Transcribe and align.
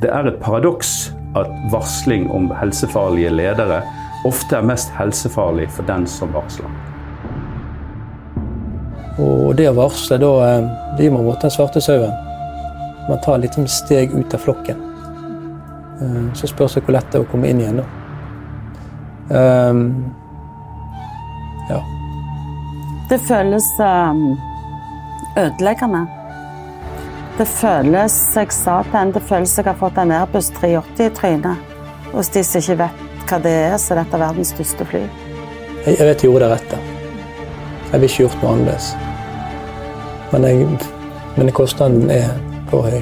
Det 0.00 0.08
er 0.08 0.26
et 0.30 0.38
paradoks 0.40 1.12
at 1.36 1.50
varsling 1.72 2.30
om 2.32 2.48
helsefarlige 2.56 3.30
ledere 3.30 3.82
ofte 4.24 4.56
er 4.56 4.66
mest 4.66 4.92
helsefarlig 4.96 5.68
for 5.70 5.86
den 5.88 6.06
som 6.08 6.32
varsler. 6.34 6.70
Og 9.20 9.54
det 9.56 9.68
å 9.68 9.76
varsle, 9.76 10.16
da 10.20 10.30
eh, 10.46 10.68
blir 10.96 11.12
man 11.12 11.26
mot 11.26 11.40
den 11.40 11.52
svarte 11.52 11.82
sauen. 11.84 12.12
Man 13.08 13.20
tar 13.24 13.40
litt 13.42 13.58
steg 13.68 14.14
ut 14.14 14.34
av 14.34 14.40
flokken. 14.40 14.80
Eh, 16.00 16.28
så 16.34 16.48
spørs 16.48 16.78
det 16.78 16.84
hvor 16.86 16.96
lett 16.96 17.10
det 17.12 17.20
er 17.20 17.26
å 17.26 17.30
komme 17.30 17.50
inn 17.50 17.60
igjen, 17.60 17.82
da. 17.82 17.88
Um, 19.30 19.82
ja. 21.68 21.76
Det 23.10 23.20
føles 23.28 23.68
um, 23.78 24.24
ødeleggende. 25.38 26.06
Det 27.38 27.46
føles 27.48 28.16
jeg 28.36 28.52
sa 28.52 28.80
til 28.82 28.98
henne, 28.98 29.14
det 29.14 29.22
føles 29.24 29.56
jeg 29.56 29.64
har 29.64 29.78
fått 29.80 29.98
en 30.00 30.12
Airbus 30.12 30.50
380 30.58 31.06
i 31.06 31.10
trynet. 31.16 31.76
Hos 32.12 32.28
de 32.34 32.42
som 32.44 32.60
ikke 32.60 32.78
vet 32.82 33.06
hva 33.30 33.38
det 33.44 33.52
er, 33.54 33.76
så 33.78 33.94
er 33.94 34.02
dette 34.02 34.20
verdens 34.20 34.50
største 34.54 34.86
fly. 34.90 35.04
Jeg, 35.86 35.94
jeg 35.94 36.08
vet 36.08 36.24
jeg 36.24 36.28
gjorde 36.28 36.48
det 36.48 36.50
rette. 36.56 36.80
Jeg 37.90 37.92
ville 37.92 38.10
ikke 38.10 38.24
gjort 38.24 38.42
noe 38.42 38.52
annerledes. 38.56 38.90
Men, 40.32 40.44
jeg, 40.46 40.66
men 41.38 41.52
kostnaden 41.54 42.12
er 42.14 42.28
for 42.70 42.90
høy. 42.90 43.00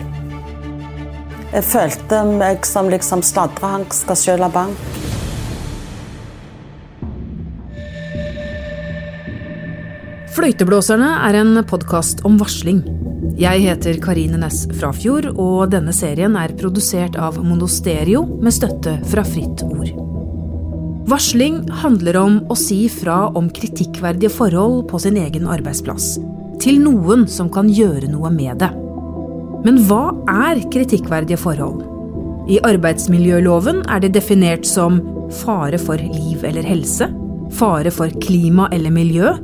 Jeg 1.49 1.65
følte 1.65 2.23
meg 2.29 2.67
som 2.69 2.91
liksom 2.93 3.25
sladrehank 3.25 3.97
skal 3.97 4.21
skjøle 4.21 4.53
bank. 4.53 4.98
Fløyteblåserne 10.39 11.07
er 11.27 11.35
en 11.41 11.59
podkast 11.67 12.21
om 12.29 12.37
varsling. 12.39 12.85
Jeg 13.41 13.59
heter 13.65 13.97
Karine 13.99 14.39
Næss 14.39 14.69
Frafjord, 14.79 15.33
og 15.35 15.73
denne 15.73 15.91
serien 15.91 16.37
er 16.39 16.53
produsert 16.61 17.17
av 17.19 17.41
Monosterio 17.43 18.21
med 18.39 18.55
støtte 18.55 18.93
fra 19.11 19.25
Fritt 19.27 19.65
Ord. 19.67 19.91
Varsling 21.11 21.57
handler 21.81 22.21
om 22.21 22.37
å 22.47 22.59
si 22.61 22.85
fra 22.93 23.17
om 23.35 23.49
kritikkverdige 23.51 24.31
forhold 24.31 24.85
på 24.93 25.01
sin 25.03 25.19
egen 25.19 25.51
arbeidsplass. 25.51 26.21
Til 26.63 26.79
noen 26.87 27.27
som 27.27 27.51
kan 27.51 27.67
gjøre 27.75 28.07
noe 28.13 28.31
med 28.31 28.63
det. 28.63 28.71
Men 29.67 29.83
hva 29.91 30.15
er 30.47 30.63
kritikkverdige 30.71 31.41
forhold? 31.43 31.83
I 32.47 32.63
arbeidsmiljøloven 32.63 33.83
er 33.91 34.07
det 34.07 34.15
definert 34.15 34.71
som 34.71 35.03
fare 35.43 35.83
for 35.83 35.99
liv 35.99 36.47
eller 36.47 36.63
helse, 36.63 37.11
fare 37.59 37.91
for 37.91 38.15
klima 38.23 38.71
eller 38.71 38.95
miljø, 38.95 39.35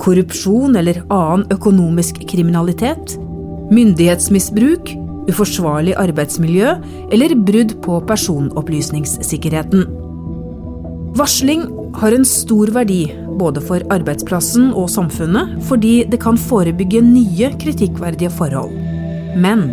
korrupsjon 0.00 0.76
eller 0.80 1.02
annen 1.12 1.46
økonomisk 1.52 2.22
kriminalitet, 2.30 3.16
myndighetsmisbruk, 3.70 4.94
uforsvarlig 5.30 5.94
arbeidsmiljø 6.00 6.72
eller 7.12 7.36
brudd 7.36 7.76
på 7.84 8.00
personopplysningssikkerheten. 8.08 9.84
Varsling 11.18 11.66
har 12.00 12.14
en 12.14 12.24
stor 12.24 12.70
verdi 12.74 13.02
både 13.40 13.62
for 13.64 13.84
arbeidsplassen 13.92 14.70
og 14.76 14.88
samfunnet, 14.92 15.56
fordi 15.68 16.04
det 16.10 16.20
kan 16.22 16.38
forebygge 16.38 17.02
nye 17.04 17.52
kritikkverdige 17.60 18.32
forhold. 18.38 18.74
Men 19.36 19.70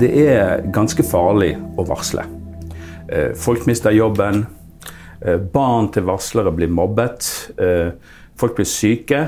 Det 0.00 0.08
er 0.18 0.64
ganske 0.74 1.04
farlig 1.06 1.52
å 1.78 1.84
varsle. 1.86 2.24
Eh, 3.08 3.36
folk 3.38 3.66
mister 3.68 3.92
jobben. 3.94 4.46
Eh, 5.20 5.36
barn 5.36 5.92
til 5.92 6.02
varslere 6.02 6.50
blir 6.50 6.72
mobbet. 6.72 7.52
Folk 8.40 8.56
blir 8.58 8.68
syke. 8.68 9.22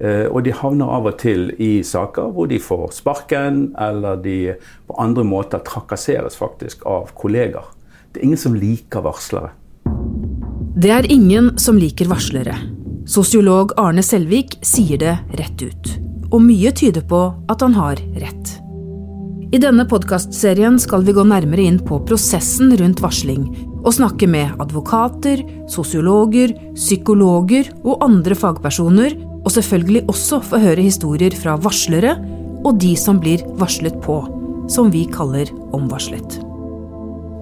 Eh, 0.00 0.26
og 0.30 0.44
de 0.46 0.54
havner 0.56 0.88
av 0.88 1.10
og 1.10 1.18
til 1.20 1.50
i 1.60 1.82
saker 1.84 2.32
hvor 2.32 2.48
de 2.48 2.60
får 2.62 2.94
sparken, 2.96 3.74
eller 3.76 4.20
de 4.24 4.54
på 4.88 4.96
andre 5.02 5.24
måter 5.28 5.60
trakasseres 5.66 6.38
faktisk 6.40 6.86
av 6.88 7.12
kolleger. 7.20 7.68
Det 8.12 8.22
er 8.22 8.30
ingen 8.30 8.40
som 8.40 8.56
liker 8.56 9.04
varslere. 9.04 9.52
det 10.80 10.90
er 10.90 11.12
ingen 11.12 11.58
som 11.58 11.76
liker 11.76 12.08
varslere. 12.08 12.54
Sosiolog 13.06 13.74
Arne 13.76 14.02
Selvik 14.02 14.54
sier 14.64 14.96
det 14.98 15.18
rett 15.36 15.62
ut. 15.62 15.90
Og 16.32 16.40
mye 16.40 16.70
tyder 16.72 17.02
på 17.02 17.20
at 17.50 17.60
han 17.60 17.74
har 17.74 18.00
rett. 18.22 18.52
I 19.52 19.58
denne 19.58 19.84
podkastserien 19.90 20.78
skal 20.78 21.02
vi 21.02 21.12
gå 21.12 21.24
nærmere 21.26 21.66
inn 21.66 21.80
på 21.82 21.98
prosessen 22.06 22.70
rundt 22.78 23.02
varsling, 23.02 23.48
og 23.80 23.94
snakke 23.96 24.28
med 24.28 24.60
advokater, 24.60 25.42
sosiologer, 25.70 26.52
psykologer 26.76 27.70
og 27.84 28.04
andre 28.04 28.36
fagpersoner 28.36 29.16
og 29.40 29.50
selvfølgelig 29.54 30.04
også 30.10 30.40
få 30.44 30.60
høre 30.60 30.84
historier 30.84 31.34
fra 31.36 31.56
varslere 31.60 32.16
og 32.64 32.76
de 32.80 32.92
som 32.98 33.20
blir 33.22 33.42
varslet 33.60 33.96
på, 34.04 34.20
som 34.68 34.90
vi 34.92 35.06
kaller 35.12 35.48
omvarslet. 35.76 36.40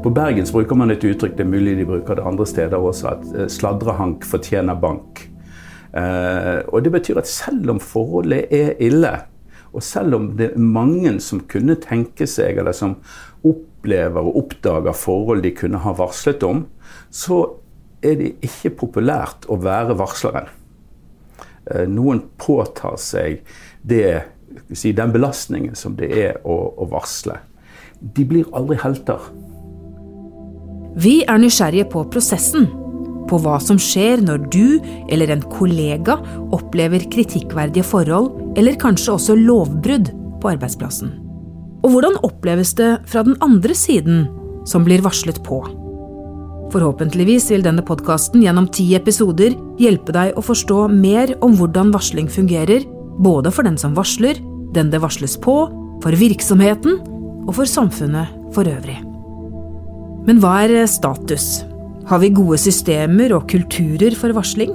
På 0.05 0.13
Bergens 0.15 0.53
bruker 0.55 0.79
man 0.79 0.95
et 0.95 1.03
uttrykk, 1.03 1.35
det 1.35 1.43
er 1.43 1.51
mulig 1.51 1.75
de 1.81 1.87
bruker 1.89 2.21
det 2.21 2.27
andre 2.27 2.47
steder 2.47 2.79
også, 2.79 3.17
at 3.17 3.33
eh, 3.35 3.49
sladrehank 3.51 4.23
fortjener 4.31 4.79
bank. 4.79 5.25
Eh, 5.91 6.61
og 6.71 6.85
Det 6.85 6.93
betyr 6.95 7.19
at 7.19 7.27
selv 7.27 7.75
om 7.75 7.81
forholdet 7.83 8.47
er 8.55 8.77
ille, 8.79 9.11
og 9.75 9.83
selv 9.83 10.15
om 10.15 10.31
det 10.39 10.53
er 10.53 10.63
mange 10.63 11.17
som 11.21 11.43
kunne 11.51 11.75
tenke 11.83 12.29
seg, 12.31 12.63
eller 12.63 12.73
som 12.73 12.95
opplever 13.79 14.27
og 14.27 14.37
oppdager 14.43 14.93
forhold 14.93 15.43
de 15.43 15.55
kunne 15.55 15.79
ha 15.79 15.95
varslet 15.95 16.43
om, 16.43 16.67
så 17.11 17.47
er 18.03 18.19
det 18.19 18.35
ikke 18.43 18.75
populært 18.79 19.47
å 19.49 19.59
være 19.59 19.97
varsleren. 19.99 20.49
Eh, 21.71 21.87
noen 21.89 22.23
påtar 22.39 22.99
seg 22.99 23.43
det, 23.83 24.25
si, 24.73 24.93
den 24.93 25.13
belastningen 25.13 25.77
som 25.77 25.97
det 25.97 26.11
er 26.11 26.41
å, 26.45 26.75
å 26.79 26.89
varsle. 26.91 27.39
De 28.01 28.25
blir 28.25 28.49
aldri 28.55 28.79
helter. 28.83 29.31
Vi 30.99 31.23
er 31.29 31.39
nysgjerrige 31.39 31.89
på 31.93 32.05
prosessen. 32.11 32.69
På 33.29 33.37
hva 33.45 33.59
som 33.61 33.77
skjer 33.77 34.23
når 34.25 34.47
du 34.49 34.79
eller 35.13 35.35
en 35.35 35.45
kollega 35.53 36.17
opplever 36.57 37.05
kritikkverdige 37.13 37.85
forhold, 37.85 38.33
eller 38.57 38.79
kanskje 38.81 39.19
også 39.19 39.37
lovbrudd 39.37 40.15
på 40.41 40.55
arbeidsplassen. 40.55 41.28
Og 41.85 41.93
hvordan 41.93 42.19
oppleves 42.27 42.75
det 42.79 42.91
fra 43.09 43.23
den 43.27 43.37
andre 43.45 43.75
siden, 43.77 44.27
som 44.67 44.85
blir 44.87 45.03
varslet 45.05 45.39
på? 45.47 45.61
Forhåpentligvis 46.73 47.49
vil 47.53 47.65
denne 47.65 47.85
podkasten 47.87 48.43
gjennom 48.45 48.67
ti 48.75 48.91
episoder 48.99 49.55
hjelpe 49.81 50.13
deg 50.13 50.37
å 50.37 50.45
forstå 50.45 50.85
mer 50.93 51.33
om 51.45 51.55
hvordan 51.57 51.93
varsling 51.95 52.29
fungerer, 52.29 52.85
både 53.19 53.53
for 53.55 53.65
den 53.65 53.79
som 53.81 53.97
varsler, 53.97 54.37
den 54.77 54.91
det 54.93 55.01
varsles 55.01 55.39
på, 55.41 55.57
for 56.03 56.19
virksomheten 56.19 56.99
og 57.47 57.55
for 57.57 57.71
samfunnet 57.71 58.35
for 58.55 58.69
øvrig. 58.69 58.99
Men 60.29 60.43
hva 60.43 60.59
er 60.67 60.85
status? 60.91 61.63
Har 62.09 62.21
vi 62.21 62.35
gode 62.37 62.59
systemer 62.61 63.33
og 63.37 63.49
kulturer 63.49 64.15
for 64.17 64.35
varsling? 64.37 64.75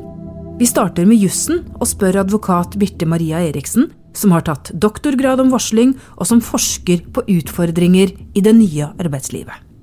Vi 0.58 0.66
starter 0.69 1.06
med 1.09 1.22
jussen 1.22 1.63
og 1.80 1.88
spør 1.90 2.24
advokat 2.24 2.78
Birte 2.81 3.06
Maria 3.09 3.42
Eriksen, 3.42 3.92
som 4.13 4.34
har 4.35 4.46
tatt 4.47 4.72
doktorgrad 4.74 5.41
om 5.44 5.53
varsling, 5.53 5.97
og 6.18 6.29
som 6.29 6.41
forsker 6.44 7.06
på 7.13 7.25
utfordringer 7.40 8.16
i 8.34 8.46
det 8.46 8.56
nye 8.57 8.94
arbeidslivet 8.97 9.74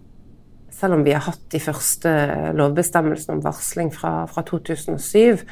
selv 0.80 0.94
om 0.94 1.04
vi 1.04 1.12
har 1.12 1.24
hatt 1.26 1.44
de 1.52 1.60
første 1.60 2.10
lovbestemmelsene 2.56 3.36
om 3.36 3.44
varsling 3.44 3.90
fra, 3.92 4.12
fra 4.30 4.44
2007, 4.48 5.42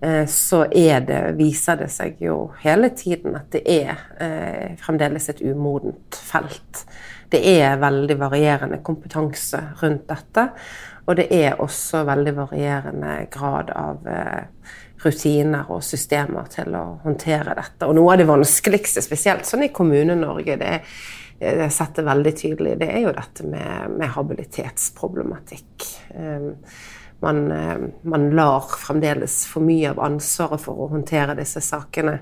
eh, 0.00 0.24
så 0.28 0.64
det, 0.68 1.20
viser 1.38 1.80
det 1.80 1.88
seg 1.92 2.20
jo 2.22 2.50
hele 2.62 2.90
tiden 2.96 3.38
at 3.38 3.48
det 3.54 3.62
er 3.64 3.94
eh, 4.20 4.76
fremdeles 4.80 5.30
et 5.32 5.40
umodent 5.44 6.18
felt. 6.20 6.84
Det 7.32 7.40
er 7.54 7.80
veldig 7.80 8.18
varierende 8.20 8.80
kompetanse 8.84 9.60
rundt 9.82 10.06
dette. 10.08 10.48
Og 11.08 11.16
det 11.16 11.30
er 11.32 11.60
også 11.60 12.02
veldig 12.04 12.34
varierende 12.36 13.14
grad 13.32 13.72
av 13.72 14.04
eh, 14.08 14.76
rutiner 15.02 15.70
og 15.70 15.84
systemer 15.86 16.48
til 16.52 16.74
å 16.74 16.84
håndtere 17.04 17.54
dette. 17.58 17.86
Og 17.86 17.96
noe 17.98 18.14
av 18.14 18.20
det 18.20 18.28
vanskeligste, 18.28 19.02
spesielt 19.04 19.46
sånn 19.46 19.66
i 19.68 19.72
Kommune-Norge, 19.74 20.58
det 20.58 20.74
er 20.74 20.84
jeg 21.38 21.92
det 21.94 22.02
veldig 22.02 22.32
tydelig, 22.34 22.78
det 22.80 22.88
er 22.90 23.04
jo 23.04 23.14
dette 23.14 23.46
med, 23.46 23.92
med 23.94 24.10
habilitetsproblematikk. 24.10 25.84
Um, 26.16 26.48
man, 27.22 27.44
um, 27.52 27.84
man, 28.02 28.30
lar 28.34 28.66
fremdeles 28.74 29.44
for 29.46 29.62
mye 29.62 29.92
av 29.92 30.02
ansvaret 30.02 30.62
for 30.62 30.82
å 30.82 30.90
håndtere 30.90 31.38
disse 31.38 31.62
sakene 31.62 32.18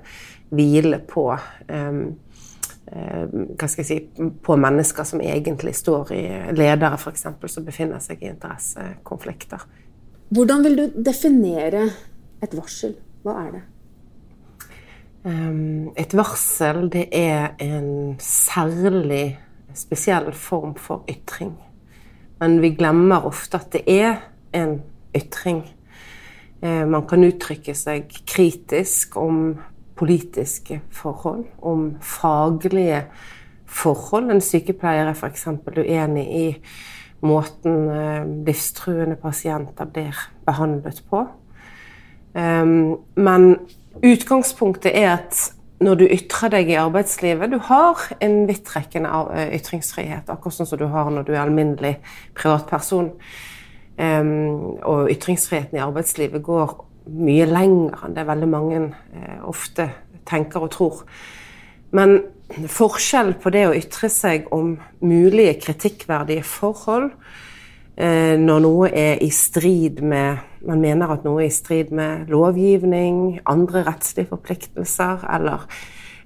hvile 0.52 1.00
på 1.08 1.30
um, 1.32 2.04
hva 2.86 3.66
skal 3.66 3.82
jeg 3.82 3.88
si, 3.88 4.28
på 4.46 4.56
mennesker 4.62 5.06
som 5.08 5.22
egentlig 5.24 5.72
står 5.74 6.12
i 6.14 6.22
Ledere, 6.54 6.94
f.eks., 6.94 7.24
som 7.50 7.64
befinner 7.66 7.98
seg 8.04 8.22
i 8.22 8.28
interessekonflikter. 8.30 9.64
Hvordan 10.30 10.62
vil 10.62 10.78
du 10.78 11.00
definere 11.08 11.88
et 12.42 12.56
varsel? 12.56 12.96
Hva 13.24 13.38
er 13.46 13.54
det? 13.56 13.62
Ehm, 15.26 15.92
et 15.98 16.14
varsel 16.14 16.90
det 16.92 17.08
er 17.16 17.56
en 17.62 18.16
særlig 18.22 19.38
spesiell 19.74 20.32
form 20.32 20.76
for 20.78 21.04
ytring. 21.10 21.56
Men 22.40 22.60
vi 22.62 22.74
glemmer 22.76 23.26
ofte 23.26 23.58
at 23.58 23.72
det 23.72 23.82
er 23.90 24.20
en 24.54 24.82
ytring. 25.16 25.64
Ehm, 26.62 26.90
man 26.90 27.06
kan 27.08 27.24
uttrykke 27.24 27.74
seg 27.74 28.12
kritisk 28.26 29.16
om 29.16 29.56
politiske 29.96 30.80
forhold, 30.92 31.44
om 31.62 31.96
faglige 32.00 33.06
forhold. 33.66 34.30
En 34.30 34.40
sykepleier 34.40 35.08
er 35.08 35.16
f.eks. 35.16 35.48
uenig 35.76 36.26
i 36.26 36.46
måten 37.24 37.88
eh, 37.90 38.22
livstruende 38.46 39.16
pasienter 39.16 39.88
blir 39.90 40.18
behandlet 40.46 41.02
på. 41.10 41.24
Ehm, 42.36 42.96
men 43.16 43.56
utgangspunktet 44.04 44.92
er 44.94 45.14
at 45.16 45.38
når 45.80 45.98
du 46.00 46.06
ytrer 46.08 46.52
deg 46.52 46.70
i 46.72 46.78
arbeidslivet 46.80 47.52
Du 47.52 47.58
har 47.68 48.00
en 48.24 48.36
vidtrekkende 48.48 49.10
eh, 49.36 49.52
ytringsfrihet, 49.58 50.30
akkurat 50.32 50.56
sånn 50.56 50.68
som 50.70 50.80
du 50.80 50.86
har 50.92 51.10
når 51.12 51.26
du 51.26 51.34
er 51.34 51.42
alminnelig 51.44 51.98
privatperson. 52.36 53.12
Um, 53.96 54.76
og 54.84 55.08
ytringsfriheten 55.08 55.78
i 55.78 55.80
arbeidslivet 55.80 56.42
går 56.44 56.74
mye 57.16 57.46
lenger 57.48 58.02
enn 58.04 58.16
det 58.16 58.26
veldig 58.28 58.48
mange 58.52 58.80
uh, 58.90 59.38
ofte 59.48 59.86
tenker 60.28 60.66
og 60.66 60.72
tror. 60.74 60.98
Men 61.96 62.18
forskjell 62.68 63.32
på 63.40 63.52
det 63.54 63.62
å 63.70 63.72
ytre 63.78 64.10
seg 64.12 64.50
om 64.52 64.74
mulige 65.00 65.56
kritikkverdige 65.64 66.44
forhold 66.44 67.14
når 67.96 68.58
noe 68.60 68.90
er 68.92 69.22
i 69.24 69.30
strid 69.32 70.02
med 70.04 70.42
Man 70.68 70.82
mener 70.82 71.14
at 71.14 71.22
noe 71.24 71.44
er 71.44 71.46
i 71.48 71.54
strid 71.54 71.92
med 71.94 72.28
lovgivning, 72.28 73.38
andre 73.48 73.84
rettslige 73.86 74.28
forpliktelser 74.32 75.22
eller 75.32 75.62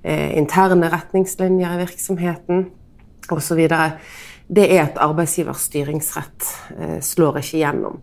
eh, 0.03 0.33
interne 0.41 0.89
retningslinjer 0.91 1.77
i 1.77 1.81
virksomheten 1.85 2.65
osv 3.31 3.61
det 4.51 4.67
er 4.75 4.89
at 4.89 4.99
arbeidsgivers 4.99 5.67
styringsrett 5.69 6.47
eh, 6.77 6.99
slår 7.05 7.39
ikke 7.41 7.61
gjennom. 7.61 8.01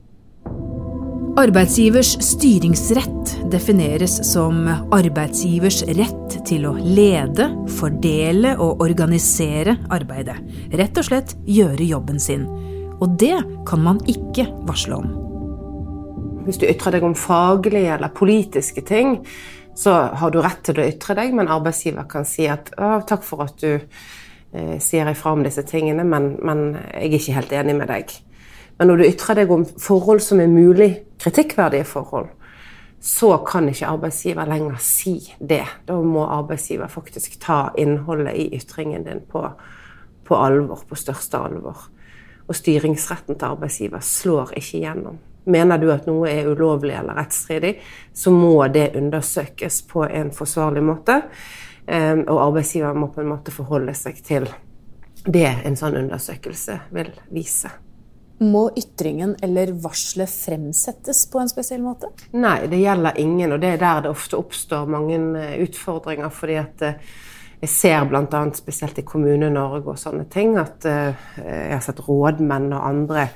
Arbeidsgivers 1.37 2.15
styringsrett 2.23 3.35
defineres 3.51 4.15
som 4.25 4.63
arbeidsgivers 4.95 5.83
rett 5.99 6.37
til 6.49 6.65
å 6.65 6.73
lede, 6.79 7.51
fordele 7.77 8.55
og 8.63 8.81
organisere 8.81 9.75
arbeidet. 9.93 10.39
Rett 10.73 10.97
og 10.97 11.09
slett 11.11 11.35
gjøre 11.45 11.91
jobben 11.91 12.17
sin. 12.23 12.47
Og 13.01 13.13
det 13.19 13.37
kan 13.67 13.83
man 13.83 14.01
ikke 14.09 14.47
varsle 14.67 14.97
om. 14.97 15.09
Hvis 16.47 16.59
du 16.61 16.65
ytrer 16.69 16.95
deg 16.95 17.05
om 17.05 17.15
faglige 17.17 17.93
eller 17.97 18.13
politiske 18.15 18.81
ting, 18.81 19.19
så 19.77 19.93
har 20.17 20.31
du 20.33 20.39
rett 20.41 20.63
til 20.65 20.79
å 20.79 20.85
ytre 20.87 21.13
deg, 21.19 21.33
men 21.37 21.51
arbeidsgiver 21.51 22.07
kan 22.09 22.25
si 22.25 22.47
at 22.49 22.71
'takk 22.73 23.23
for 23.23 23.43
at 23.43 23.59
du 23.61 23.79
eh, 24.53 24.79
sier 24.79 25.09
ifra 25.11 25.31
om 25.31 25.43
disse 25.43 25.61
tingene, 25.61 26.03
men, 26.03 26.37
men, 26.41 26.77
jeg 26.93 27.11
er 27.11 27.19
ikke 27.19 27.35
helt 27.35 27.53
enig 27.53 27.75
med 27.75 27.87
deg. 27.87 28.15
Men 28.79 28.87
når 28.87 28.97
du 28.97 29.03
ytrer 29.03 29.35
deg 29.35 29.51
om 29.51 29.65
forhold 29.65 30.21
som 30.21 30.39
er 30.39 30.47
mulig 30.47 31.03
kritikkverdige 31.19 31.85
forhold, 31.85 32.29
så 32.99 33.37
kan 33.45 33.69
ikke 33.69 33.87
arbeidsgiver 33.87 34.49
lenger 34.49 34.77
si 34.81 35.19
det. 35.39 35.65
Da 35.85 35.99
må 36.01 36.25
arbeidsgiver 36.25 36.87
faktisk 36.87 37.39
ta 37.39 37.69
innholdet 37.77 38.33
i 38.33 38.49
ytringen 38.57 39.05
din 39.05 39.21
på, 39.29 39.43
på 40.25 40.35
alvor, 40.35 40.81
på 40.89 40.95
største 40.95 41.37
alvor. 41.37 41.77
Og 42.47 42.55
styringsretten 42.55 43.35
til 43.35 43.47
arbeidsgiver 43.47 44.03
slår 44.03 44.53
ikke 44.59 44.83
gjennom. 44.85 45.17
Mener 45.47 45.79
du 45.79 45.87
at 45.93 46.07
noe 46.07 46.27
er 46.27 46.47
ulovlig 46.49 46.95
eller 46.97 47.15
rettsstridig, 47.15 47.77
så 48.13 48.31
må 48.35 48.67
det 48.71 48.93
undersøkes 48.99 49.81
på 49.87 50.03
en 50.07 50.31
forsvarlig 50.35 50.83
måte. 50.83 51.21
Ehm, 51.87 52.25
og 52.27 52.41
arbeidsgiver 52.49 52.95
må 52.95 53.07
på 53.15 53.23
en 53.23 53.31
måte 53.31 53.53
forholde 53.55 53.95
seg 53.95 54.19
til 54.27 54.47
det 55.27 55.49
en 55.65 55.75
sånn 55.79 55.95
undersøkelse 55.99 56.79
vil 56.95 57.11
vise. 57.33 57.71
Må 58.43 58.67
ytringen 58.77 59.33
eller 59.41 59.71
varselet 59.81 60.29
fremsettes 60.29 61.23
på 61.31 61.39
en 61.41 61.49
spesiell 61.49 61.81
måte? 61.81 62.11
Nei, 62.37 62.67
det 62.69 62.83
gjelder 62.83 63.17
ingen, 63.17 63.55
og 63.55 63.63
det 63.63 63.71
er 63.73 63.81
der 63.81 64.03
det 64.05 64.11
ofte 64.13 64.37
oppstår 64.37 64.85
mange 64.93 65.17
eh, 65.39 65.55
utfordringer. 65.65 66.29
fordi 66.29 66.59
at 66.61 66.83
eh, 66.85 66.99
jeg 67.61 67.71
ser 67.73 68.03
bl.a. 68.09 68.43
spesielt 68.53 68.99
i 69.01 69.05
Kommune-Norge 69.07 69.93
og 69.93 70.01
sånne 70.01 70.27
ting 70.29 70.57
at 70.61 70.85
eh, 70.85 71.29
jeg 71.41 71.73
har 71.73 71.81
sett 71.85 72.03
rådmenn 72.05 72.69
og 72.73 72.85
andre 72.85 73.29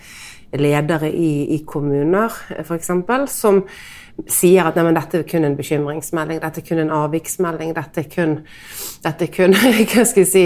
ledere 0.60 1.08
i, 1.10 1.56
i 1.56 1.62
kommuner 1.66 2.34
f.eks. 2.60 2.92
som 3.32 3.62
sier 4.30 4.68
at 4.68 4.76
nei, 4.78 4.92
dette 4.94 5.22
er 5.22 5.26
kun 5.28 5.48
en 5.48 5.56
bekymringsmelding, 5.58 6.42
dette 6.44 6.62
er 6.62 6.66
kun 6.68 6.82
en 6.84 6.94
avviksmelding, 6.94 7.72
dette 7.74 8.04
er 8.04 8.10
kun, 8.12 8.36
dette 9.02 9.26
er 9.26 9.32
kun 9.34 9.56
hva 9.94 10.06
skal 10.06 10.24
jeg 10.24 10.30
si, 10.30 10.44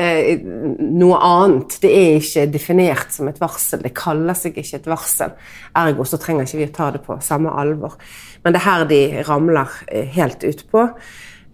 eh, 0.00 0.42
noe 0.82 1.20
annet. 1.24 1.78
Det 1.80 1.92
er 1.94 2.18
ikke 2.18 2.48
definert 2.52 3.14
som 3.14 3.30
et 3.30 3.40
varsel, 3.40 3.84
det 3.84 3.94
kaller 3.96 4.36
seg 4.38 4.58
ikke 4.60 4.82
et 4.82 4.90
varsel. 4.90 5.36
Ergo 5.84 6.06
så 6.08 6.20
trenger 6.20 6.48
ikke 6.48 6.60
vi 6.60 6.68
å 6.68 6.74
ta 6.80 6.90
det 6.96 7.04
på 7.06 7.20
samme 7.24 7.54
alvor. 7.54 7.96
Men 8.44 8.54
det 8.56 8.60
er 8.60 8.68
her 8.68 8.88
de 8.90 9.00
ramler 9.30 9.78
eh, 9.88 10.10
helt 10.18 10.44
utpå. 10.44 10.88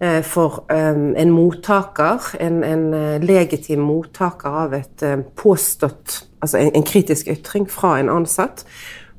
Eh, 0.01 0.21
for 0.21 0.65
eh, 0.69 1.21
en 1.21 1.31
mottaker, 1.31 2.21
en, 2.39 2.63
en 2.63 2.85
legitim 3.21 3.83
mottaker 3.85 4.55
av 4.63 4.73
et 4.73 5.03
påstått 5.37 6.23
Altså 6.41 6.57
en, 6.57 6.71
en 6.73 6.85
kritisk 6.89 7.27
ytring 7.29 7.67
fra 7.69 7.99
en 7.99 8.07
ansatt, 8.09 8.63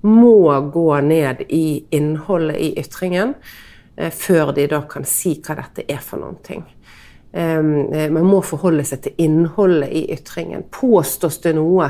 må 0.03 0.51
gå 0.75 0.89
ned 1.07 1.45
i 1.55 1.85
innholdet 1.95 2.57
i 2.59 2.71
ytringen 2.83 3.37
eh, 3.95 4.11
før 4.11 4.51
de 4.57 4.65
da 4.73 4.81
kan 4.91 5.07
si 5.07 5.37
hva 5.39 5.55
dette 5.61 5.85
er 5.87 6.01
for 6.03 6.19
noen 6.19 6.41
ting. 6.43 6.65
Man 7.33 8.27
må 8.27 8.43
forholde 8.45 8.83
seg 8.85 9.07
til 9.07 9.23
innholdet 9.25 9.95
i 9.95 10.03
ytringen. 10.13 10.67
Påstås 10.69 11.39
det 11.47 11.55
noe 11.57 11.87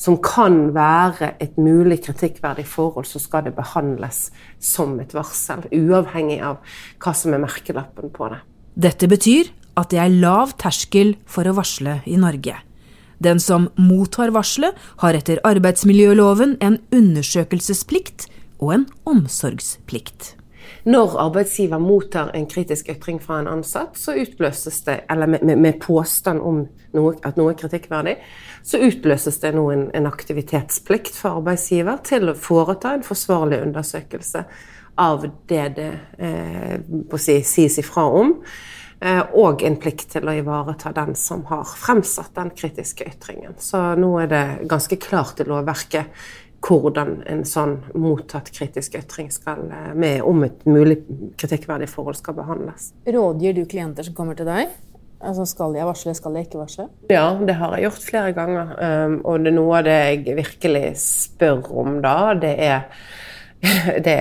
som 0.00 0.18
kan 0.22 0.74
være 0.74 1.34
et 1.42 1.56
mulig 1.60 2.00
kritikkverdig 2.04 2.66
forhold, 2.68 3.06
så 3.06 3.20
skal 3.22 3.46
det 3.46 3.54
behandles 3.56 4.28
som 4.58 4.98
et 5.00 5.14
varsel, 5.14 5.66
uavhengig 5.70 6.40
av 6.44 6.60
hva 7.02 7.14
som 7.16 7.34
er 7.34 7.42
merkelappen 7.44 8.12
på 8.14 8.30
det. 8.32 8.40
Dette 8.74 9.08
betyr 9.10 9.52
at 9.78 9.90
det 9.90 10.00
er 10.02 10.12
lav 10.12 10.54
terskel 10.60 11.14
for 11.26 11.46
å 11.46 11.56
varsle 11.56 12.00
i 12.10 12.18
Norge. 12.20 12.58
Den 13.22 13.40
som 13.40 13.70
mottar 13.78 14.34
varselet, 14.34 14.74
har 15.00 15.16
etter 15.16 15.40
arbeidsmiljøloven 15.46 16.58
en 16.60 16.80
undersøkelsesplikt 16.92 18.26
og 18.58 18.74
en 18.74 18.88
omsorgsplikt. 19.08 20.34
Når 20.84 21.14
arbeidsgiver 21.20 21.80
mottar 21.80 22.30
en 22.36 22.46
kritisk 22.48 22.88
ytring 22.92 23.20
fra 23.22 23.38
en 23.40 23.48
ansatt, 23.48 23.96
så 23.96 24.16
utløses 24.20 24.82
det, 24.84 24.98
eller 25.10 25.30
med, 25.30 25.44
med, 25.44 25.56
med 25.60 25.80
påstand 25.80 26.40
om 26.44 26.64
noe, 26.96 27.14
at 27.24 27.38
noe 27.40 27.54
er 27.54 27.58
kritikkverdig, 27.60 28.18
så 28.64 28.80
utløses 28.80 29.36
det 29.42 29.52
nå 29.52 29.64
en, 29.72 29.88
en, 29.92 30.06
aktivitetsplikt 30.08 31.18
for 31.18 31.42
arbeidsgiver 31.42 31.98
til 32.06 32.30
å 32.32 32.38
foreta 32.38 32.94
en 32.96 33.04
forsvarlig 33.04 33.60
undersøkelse 33.66 34.44
av 35.00 35.26
det 35.50 35.66
det 35.76 35.90
eh, 36.16 36.78
si, 37.20 37.42
sies 37.44 37.76
ifra 37.82 38.06
om. 38.08 38.38
Eh, 39.04 39.20
og 39.36 39.62
en 39.66 39.76
plikt 39.76 40.14
til 40.14 40.30
å 40.30 40.36
ivareta 40.38 40.94
den 40.96 41.12
som 41.18 41.42
har 41.50 41.66
fremsatt 41.68 42.32
den 42.38 42.54
kritiske 42.56 43.04
ytringen. 43.10 43.58
Så 43.60 43.82
nå 44.00 44.14
er 44.22 44.32
det 44.32 44.46
ganske 44.70 44.96
klart 45.02 45.44
i 45.44 45.48
lovverket 45.50 46.24
hvordan 46.64 47.18
en 47.28 47.42
sånn 47.44 47.74
mottatt 48.00 48.48
kritisk 48.54 48.96
ytring 48.96 49.28
skal, 49.34 49.60
eh, 49.68 49.92
med, 49.92 50.22
om 50.24 50.40
et 50.46 50.64
mulig 50.64 51.02
kritikkverdig 51.36 51.90
forhold 51.92 52.16
skal 52.16 52.38
behandles. 52.40 52.94
Rådgir 53.04 53.60
du 53.60 53.64
klienter 53.68 54.08
som 54.08 54.16
kommer 54.16 54.40
til 54.40 54.48
deg? 54.48 54.72
Altså, 55.24 55.46
skal 55.48 55.76
jeg 55.78 55.88
varsle, 55.88 56.14
skal 56.14 56.38
jeg 56.38 56.48
ikke 56.48 56.62
varsle? 56.62 56.88
Ja, 57.10 57.26
det 57.40 57.58
har 57.58 57.74
jeg 57.76 57.88
gjort 57.88 58.06
flere 58.10 58.32
ganger. 58.36 58.74
Um, 58.78 59.18
og 59.24 59.44
det 59.44 59.52
er 59.52 59.58
noe 59.58 59.76
av 59.80 59.86
det 59.88 59.98
jeg 59.98 60.38
virkelig 60.40 60.86
spør 61.00 61.70
om 61.84 62.00
da, 62.04 62.16
det 62.38 62.56
er 62.64 62.88
det 64.04 64.16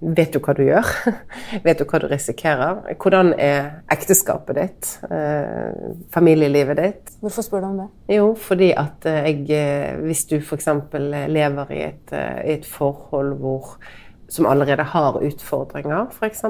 Vet 0.00 0.34
du 0.34 0.38
hva 0.42 0.54
du 0.56 0.62
gjør? 0.64 0.90
Vet 1.66 1.80
du 1.80 1.84
hva 1.88 2.00
du 2.02 2.06
risikerer? 2.10 2.82
Hvordan 3.00 3.32
er 3.36 3.70
ekteskapet 3.92 4.58
ditt? 4.58 4.90
Eh, 5.12 5.72
familielivet 6.14 6.80
ditt? 6.80 7.16
Hvorfor 7.22 7.46
spør 7.46 7.64
du 7.64 7.68
om 7.68 7.80
det? 7.82 7.88
Jo, 8.16 8.30
fordi 8.38 8.72
at 8.78 9.08
eh, 9.08 9.28
jeg 9.28 9.58
eh, 9.58 9.98
Hvis 10.06 10.24
du 10.30 10.38
f.eks. 10.40 10.68
lever 11.32 11.74
i 11.74 11.82
et, 11.90 12.14
i 12.14 12.54
et, 12.56 12.68
forhold 12.68 13.36
hvor, 13.42 13.74
som 14.32 14.48
allerede 14.48 14.86
har 14.94 15.20
utfordringer, 15.20 16.08
f.eks., 16.12 16.46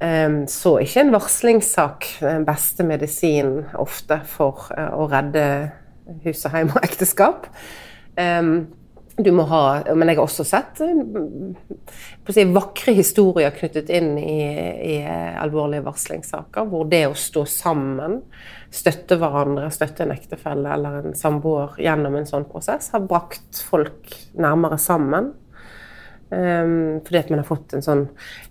så 0.00 0.70
er 0.78 0.86
ikke 0.86 1.02
en 1.04 1.12
varslingssak 1.12 2.06
den 2.22 2.46
beste 2.48 2.86
medisin 2.88 3.50
ofte 3.76 4.16
for 4.24 4.70
å 4.72 5.04
redde 5.12 5.42
hus 6.24 6.46
og 6.48 6.56
hjem 6.56 6.72
og 6.72 6.86
ekteskap. 6.86 7.50
Du 9.24 9.30
må 9.34 9.44
ha, 9.50 9.62
men 9.96 10.08
jeg 10.08 10.16
har 10.16 10.24
også 10.24 10.44
sett 10.46 10.80
eh, 10.84 11.00
si, 12.30 12.44
vakre 12.54 12.94
historier 12.96 13.52
knyttet 13.52 13.90
inn 13.92 14.14
i, 14.20 14.38
i, 14.94 14.96
alvorlige 15.40 15.84
varslingssaker, 15.84 16.68
hvor 16.70 16.86
det 16.90 17.02
å 17.08 17.16
stå 17.18 17.44
sammen, 17.50 18.20
støtte 18.72 19.18
hverandre, 19.20 19.68
støtte 19.74 20.06
en 20.06 20.14
ektefelle 20.14 20.72
eller 20.76 21.00
en 21.02 21.18
samboer 21.18 21.76
gjennom 21.82 22.16
en 22.16 22.28
sånn 22.28 22.46
prosess, 22.48 22.92
har 22.94 23.04
brakt 23.10 23.60
folk 23.66 24.14
nærmere 24.40 24.78
sammen. 24.80 25.32
Um, 26.30 27.00
fordi 27.02 27.18
at 27.18 27.30
man 27.32 27.40
har 27.40 27.46
fått 27.48 27.72
en 27.74 27.82
sånn 27.82 28.04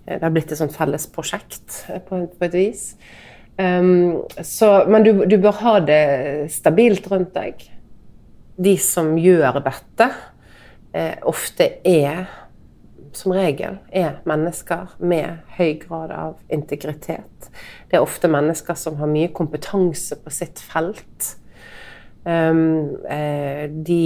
Det 0.04 0.18
har 0.20 0.32
blitt 0.34 0.50
et 0.52 0.58
sånt 0.58 0.74
felles 0.76 1.06
prosjekt 1.14 1.78
eh, 1.88 2.02
på, 2.04 2.18
på 2.28 2.44
et 2.44 2.56
vis. 2.58 2.82
Um, 3.56 4.20
så, 4.44 4.84
men 4.88 5.06
du, 5.06 5.24
du 5.24 5.38
bør 5.40 5.56
ha 5.62 5.72
det 5.84 6.02
stabilt 6.52 7.08
rundt 7.08 7.32
deg. 7.36 7.64
De 8.60 8.76
som 8.80 9.14
gjør 9.16 9.62
dette, 9.64 10.10
eh, 10.92 11.16
ofte 11.24 11.70
er 11.88 12.28
som 13.16 13.32
regel 13.34 13.80
er 13.96 14.20
mennesker 14.28 14.92
med 15.00 15.40
høy 15.56 15.80
grad 15.80 16.12
av 16.14 16.36
integritet. 16.52 17.48
Det 17.88 17.96
er 17.96 18.04
ofte 18.04 18.28
mennesker 18.30 18.76
som 18.76 19.00
har 19.00 19.08
mye 19.10 19.32
kompetanse 19.34 20.20
på 20.20 20.32
sitt 20.36 20.60
felt. 20.62 21.34
Um, 22.28 23.00
de, 23.88 24.00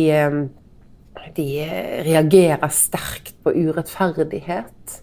de, 1.37 1.49
reagerer 2.07 2.71
sterkt 2.73 3.37
på 3.45 3.55
urettferdighet. 3.55 5.01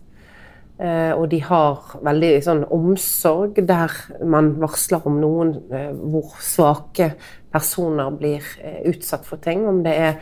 Uh, 0.82 1.14
og 1.14 1.28
de 1.30 1.38
har 1.46 1.92
veldig 2.02 2.30
sånn 2.42 2.64
omsorg 2.74 3.60
der 3.70 3.94
man 4.26 4.56
varsler 4.64 5.04
om 5.06 5.20
noen 5.22 5.52
uh, 5.70 5.92
hvor 5.94 6.32
svake 6.42 7.12
personer 7.54 8.10
blir 8.18 8.42
uh, 8.64 8.80
utsatt 8.90 9.28
for 9.30 9.38
ting. 9.44 9.62
Om 9.70 9.84
det 9.86 9.94
er 9.94 10.16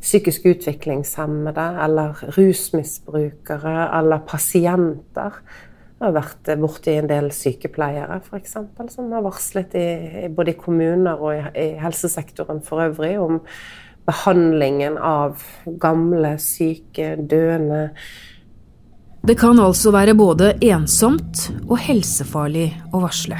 psykisk 0.00 0.46
utviklingshemmede 0.48 1.66
eller 1.84 2.22
rusmisbrukere 2.38 3.74
eller 3.98 4.22
pasienter. 4.24 5.42
Jeg 5.98 6.06
har 6.06 6.14
vært 6.14 6.52
borti 6.62 6.94
en 6.94 7.10
del 7.10 7.28
sykepleiere 7.34 8.20
for 8.24 8.38
eksempel, 8.38 8.88
som 8.88 9.10
har 9.12 9.26
varslet 9.26 9.76
i, 9.76 9.88
både 10.32 10.54
i 10.54 10.60
kommuner 10.62 11.20
og 11.20 11.34
i, 11.34 11.42
i 11.58 11.68
helsesektoren 11.82 12.62
for 12.64 12.86
øvrig 12.86 13.16
om 13.20 13.42
behandlingen 14.08 14.96
av 14.98 15.42
gamle, 15.80 16.36
syke, 16.40 17.14
døende. 17.28 17.88
Det 19.28 19.36
kan 19.36 19.60
altså 19.60 19.92
være 19.92 20.16
både 20.16 20.54
ensomt 20.64 21.48
og 21.66 21.76
helsefarlig 21.84 22.70
å 22.96 23.02
varsle. 23.02 23.38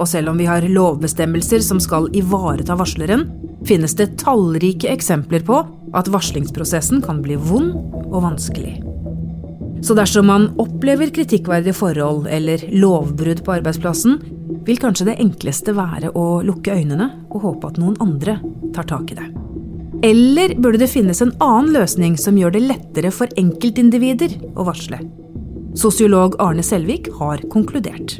Og 0.00 0.08
selv 0.08 0.32
om 0.32 0.40
vi 0.40 0.48
har 0.48 0.64
lovbestemmelser 0.64 1.64
som 1.64 1.80
skal 1.80 2.08
ivareta 2.16 2.76
varsleren, 2.76 3.26
finnes 3.68 3.94
det 3.96 4.14
tallrike 4.20 4.88
eksempler 4.92 5.44
på 5.44 5.60
at 5.96 6.08
varslingsprosessen 6.12 7.02
kan 7.04 7.20
bli 7.24 7.36
vond 7.40 7.74
og 8.10 8.22
vanskelig. 8.24 8.78
Så 9.84 9.96
dersom 9.96 10.28
man 10.28 10.50
opplever 10.60 11.12
kritikkverdige 11.12 11.76
forhold 11.76 12.28
eller 12.28 12.66
lovbrudd 12.72 13.44
på 13.44 13.56
arbeidsplassen, 13.60 14.18
vil 14.66 14.80
kanskje 14.80 15.08
det 15.08 15.20
enkleste 15.22 15.72
være 15.76 16.12
å 16.16 16.42
lukke 16.44 16.76
øynene 16.76 17.12
og 17.30 17.46
håpe 17.46 17.72
at 17.72 17.80
noen 17.80 17.96
andre 18.04 18.36
tar 18.76 18.88
tak 18.88 19.14
i 19.14 19.20
det. 19.20 19.30
Eller 20.02 20.54
burde 20.54 20.78
det 20.78 20.86
finnes 20.86 21.22
en 21.22 21.32
annen 21.44 21.74
løsning 21.74 22.14
som 22.18 22.38
gjør 22.38 22.54
det 22.54 22.60
lettere 22.64 23.10
for 23.12 23.28
enkeltindivider 23.36 24.32
å 24.56 24.64
varsle? 24.64 24.96
Sosiolog 25.76 26.38
Arne 26.40 26.62
Selvik 26.64 27.10
har 27.18 27.42
konkludert. 27.52 28.14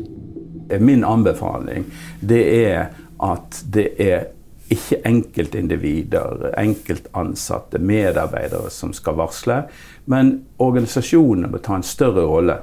Min 0.79 1.05
anbefaling 1.09 1.87
det 2.21 2.43
er 2.59 2.91
at 3.25 3.63
det 3.73 3.87
er 3.97 4.27
ikke 4.71 4.99
enkeltindivider, 5.09 6.51
enkeltansatte, 6.61 7.81
medarbeidere 7.81 8.69
som 8.71 8.93
skal 8.95 9.17
varsle, 9.19 9.63
men 10.05 10.35
organisasjonene 10.61 11.49
må 11.51 11.59
ta 11.65 11.79
en 11.81 11.87
større 11.87 12.27
rolle. 12.29 12.59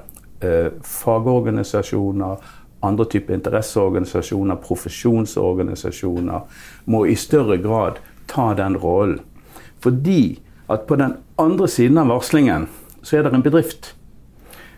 Eh, 0.46 0.70
fagorganisasjoner, 0.86 2.38
andre 2.86 3.06
typer 3.10 3.34
interesseorganisasjoner, 3.34 4.62
profesjonsorganisasjoner 4.62 6.62
må 6.94 7.02
i 7.10 7.18
større 7.18 7.58
grad 7.66 7.98
ta 8.28 8.54
den 8.58 8.78
rollen. 8.78 9.22
Fordi 9.80 10.40
at 10.70 10.88
på 10.88 10.96
den 10.96 11.14
andre 11.40 11.68
siden 11.68 11.98
av 11.98 12.12
varslingen 12.12 12.68
så 13.02 13.18
er 13.18 13.24
det 13.28 13.34
en 13.34 13.46
bedrift. 13.46 13.94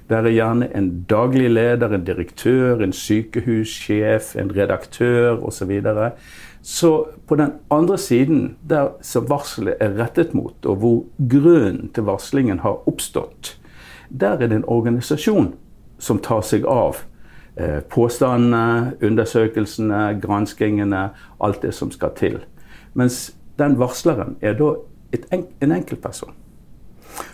Der 0.10 0.25
er 0.25 0.34
gjerne 0.34 0.70
en 0.75 0.89
daglig 1.10 1.50
leder, 1.50 1.94
en 1.94 2.06
direktør, 2.06 2.82
en 2.82 2.94
sykehussjef, 2.94 4.36
en 4.36 4.51
redaktør 4.56 5.38
osv. 5.38 5.51
Så, 5.51 5.65
videre. 5.65 6.12
så 6.62 7.06
på 7.27 7.36
den 7.36 7.51
andre 7.72 7.98
siden, 7.98 8.56
der 8.70 8.89
som 9.01 9.29
varselet 9.29 9.75
er 9.79 9.98
rettet 10.01 10.34
mot, 10.34 10.65
og 10.65 10.75
hvor 10.75 11.06
grunnen 11.29 11.91
til 11.94 12.03
varslingen 12.03 12.60
har 12.60 12.82
oppstått, 12.89 13.60
der 14.10 14.41
er 14.41 14.48
det 14.48 14.51
en 14.51 14.68
organisasjon 14.68 15.53
som 16.00 16.20
tar 16.20 16.41
seg 16.41 16.65
av 16.65 17.03
eh, 17.56 17.82
påstandene, 17.89 18.96
undersøkelsene, 19.01 20.20
granskingene, 20.22 21.10
alt 21.39 21.62
det 21.62 21.74
som 21.74 21.91
skal 21.91 22.15
til. 22.18 22.39
Mens 22.94 23.29
den 23.60 23.78
varsleren 23.80 24.38
er 24.42 24.56
da 24.60 24.74
en, 25.32 25.46
en 25.62 25.75
enkeltperson 25.75 26.36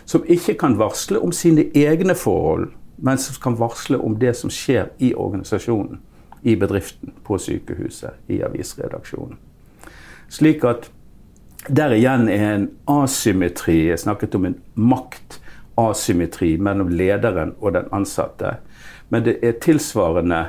som 0.04 0.24
ikke 0.26 0.54
kan 0.54 0.78
varsle 0.78 1.20
om 1.22 1.32
sine 1.32 1.66
egne 1.74 2.14
forhold, 2.14 2.70
men 2.96 3.18
som 3.18 3.36
kan 3.42 3.58
varsle 3.58 3.98
om 3.98 4.18
det 4.18 4.34
som 4.36 4.50
skjer 4.50 4.88
i 4.98 5.12
organisasjonen, 5.14 6.00
i 6.42 6.56
bedriften, 6.56 7.12
på 7.24 7.38
sykehuset, 7.38 8.14
i 8.28 8.40
avisredaksjonen. 8.42 9.38
Slik 10.28 10.64
at 10.64 10.90
der 11.68 11.94
igjen 11.96 12.28
er 12.30 12.52
en 12.54 12.68
asymmetri. 12.90 13.88
Jeg 13.88 13.98
snakket 13.98 14.34
om 14.38 14.46
en 14.46 14.58
maktasymmetri 14.74 16.56
mellom 16.62 16.88
lederen 16.88 17.54
og 17.60 17.74
den 17.74 17.90
ansatte. 17.92 18.56
Men 19.10 19.26
det 19.26 19.38
er 19.42 19.58
tilsvarende 19.62 20.44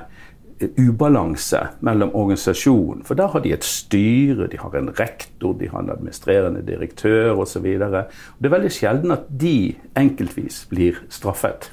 ubalanse 0.77 1.59
mellom 1.85 2.13
organisasjonen. 2.15 3.03
For 3.05 3.17
der 3.17 3.31
har 3.33 3.43
de 3.43 3.53
et 3.53 3.65
styre, 3.65 4.47
de 4.51 4.59
har 4.59 4.75
en 4.75 4.91
rektor, 4.99 5.53
de 5.59 5.69
har 5.69 5.83
en 5.83 5.91
administrerende 5.93 6.63
direktør 6.65 7.43
osv. 7.43 7.65
Det 7.77 8.49
er 8.49 8.53
veldig 8.53 8.71
sjelden 8.73 9.13
at 9.15 9.27
de 9.29 9.75
enkeltvis 9.97 10.63
blir 10.71 11.01
straffet. 11.13 11.71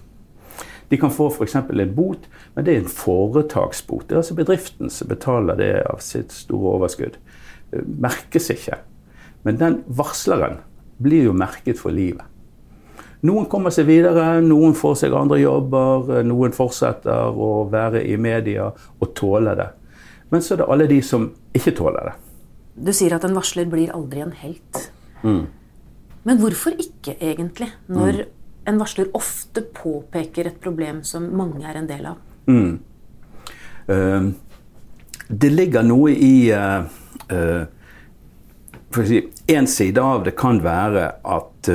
De 0.90 0.98
kan 1.00 1.12
få 1.12 1.30
f.eks. 1.32 1.56
en 1.56 1.94
bot, 1.96 2.28
men 2.54 2.66
det 2.66 2.74
er 2.74 2.82
en 2.82 2.92
foretaksbot. 2.92 4.04
Det 4.08 4.14
er 4.14 4.20
altså 4.20 4.36
bedriften 4.36 4.92
som 4.92 5.08
betaler 5.08 5.56
det 5.58 5.72
av 5.88 6.02
sitt 6.04 6.34
store 6.34 6.76
overskudd. 6.76 7.16
Merkes 7.72 8.50
ikke. 8.52 8.78
Men 9.44 9.58
den 9.60 9.80
varsleren 9.88 10.60
blir 11.02 11.30
jo 11.30 11.34
merket 11.36 11.80
for 11.80 11.94
livet. 11.94 12.22
Noen 13.24 13.46
kommer 13.48 13.72
seg 13.72 13.86
videre, 13.88 14.40
noen 14.44 14.74
får 14.76 14.98
seg 15.00 15.14
andre 15.16 15.38
jobber, 15.40 16.20
noen 16.28 16.52
fortsetter 16.52 17.32
å 17.32 17.64
være 17.72 18.02
i 18.04 18.18
media 18.20 18.68
og 18.68 19.14
tåle 19.16 19.54
det. 19.56 19.70
Men 20.28 20.42
så 20.44 20.54
er 20.54 20.60
det 20.60 20.70
alle 20.74 20.86
de 20.90 20.98
som 21.04 21.30
ikke 21.56 21.72
tåler 21.78 22.10
det. 22.10 22.14
Du 22.74 22.90
sier 22.92 23.14
at 23.16 23.24
en 23.24 23.36
varsler 23.36 23.68
blir 23.70 23.92
aldri 23.94 24.24
en 24.24 24.34
helt. 24.36 24.80
Mm. 25.22 25.44
Men 26.24 26.40
hvorfor 26.40 26.76
ikke, 26.80 27.14
egentlig? 27.16 27.70
Når 27.86 28.24
mm. 28.24 28.32
en 28.72 28.80
varsler 28.82 29.12
ofte 29.16 29.62
påpeker 29.76 30.50
et 30.50 30.58
problem 30.60 31.00
som 31.06 31.28
mange 31.38 31.64
er 31.64 31.78
en 31.80 31.88
del 31.88 32.10
av. 32.10 32.18
Mm. 32.50 32.74
Uh, 33.88 34.32
det 35.28 35.52
ligger 35.52 35.86
noe 35.86 36.12
i 36.12 36.50
uh, 36.52 36.84
uh, 37.32 37.64
si, 39.00 39.22
En 39.48 39.68
side 39.68 40.00
av 40.00 40.24
det 40.28 40.34
kan 40.36 40.60
være 40.64 41.08
at 41.24 41.72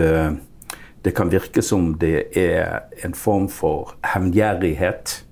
det 1.09 1.15
kan 1.17 1.31
virke 1.31 1.63
som 1.65 1.95
det 1.97 2.37
er 2.37 2.83
en 3.01 3.15
form 3.17 3.47
for 3.49 3.95
hevngjerrighet. 4.13 5.23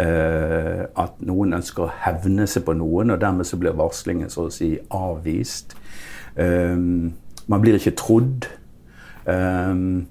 Uh, 0.00 0.86
at 1.02 1.16
noen 1.26 1.56
ønsker 1.58 1.82
å 1.88 1.94
hevne 2.04 2.46
seg 2.48 2.62
på 2.64 2.76
noen, 2.78 3.10
og 3.10 3.18
dermed 3.20 3.48
så 3.48 3.58
blir 3.58 3.74
varslingen 3.76 4.30
så 4.30 4.46
å 4.46 4.52
si 4.54 4.76
avvist. 4.94 5.74
Um, 6.38 7.10
man 7.50 7.64
blir 7.64 7.74
ikke 7.80 7.96
trodd. 7.98 8.46
Um, 9.26 10.06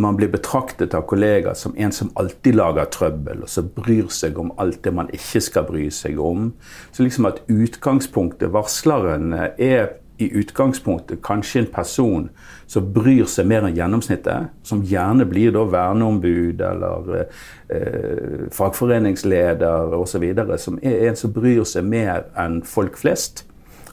man 0.00 0.20
blir 0.20 0.28
betraktet 0.32 0.94
av 0.96 1.06
kollegaer 1.08 1.56
som 1.56 1.72
en 1.80 1.96
som 1.96 2.12
alltid 2.20 2.60
lager 2.60 2.92
trøbbel, 2.92 3.46
og 3.48 3.52
som 3.52 3.72
bryr 3.72 4.12
seg 4.12 4.38
om 4.40 4.52
alt 4.60 4.82
det 4.84 4.92
man 4.96 5.08
ikke 5.16 5.42
skal 5.48 5.66
bry 5.68 5.88
seg 5.92 6.20
om. 6.20 6.52
Så 6.92 7.08
liksom 7.08 7.28
at 7.32 7.40
utgangspunktet, 7.48 8.52
varsleren, 8.52 9.32
er 9.56 9.96
i 10.20 10.28
utgangspunktet 10.40 11.22
kanskje 11.24 11.62
en 11.62 11.70
person 11.72 12.28
som 12.70 12.90
bryr 12.94 13.26
seg 13.30 13.48
mer 13.50 13.66
enn 13.66 13.76
gjennomsnittet, 13.76 14.50
som 14.66 14.84
gjerne 14.86 15.26
blir 15.28 15.54
da 15.56 15.64
verneombud 15.66 16.60
eller 16.64 17.14
eh, 17.18 18.46
fagforeningsleder 18.54 19.96
osv., 19.96 20.26
som 20.60 20.78
er 20.82 21.08
en 21.08 21.18
som 21.18 21.32
bryr 21.34 21.64
seg 21.68 21.88
mer 21.88 22.28
enn 22.38 22.60
folk 22.66 23.00
flest 23.00 23.44